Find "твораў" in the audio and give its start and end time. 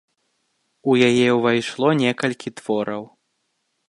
2.61-3.03